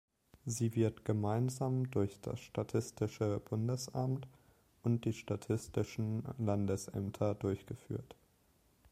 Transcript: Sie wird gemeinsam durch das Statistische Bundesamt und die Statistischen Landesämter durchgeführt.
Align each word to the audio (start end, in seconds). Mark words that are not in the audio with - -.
Sie 0.47 0.73
wird 0.73 1.05
gemeinsam 1.05 1.91
durch 1.91 2.19
das 2.21 2.39
Statistische 2.39 3.39
Bundesamt 3.39 4.27
und 4.81 5.05
die 5.05 5.13
Statistischen 5.13 6.23
Landesämter 6.39 7.35
durchgeführt. 7.35 8.15